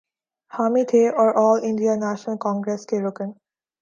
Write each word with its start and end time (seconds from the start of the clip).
حامی 0.51 0.83
تھے 0.85 1.01
اور 1.09 1.29
آل 1.43 1.59
انڈیا 1.63 1.95
نیشنل 1.95 2.37
کانگریس 2.39 2.85
کے 2.85 2.99
رکن 3.07 3.29